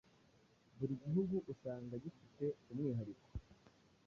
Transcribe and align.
Buri 0.77 0.93
gihugu 1.03 1.35
usanga 1.53 1.93
gifite 2.03 2.45
umwihariko 2.71 3.27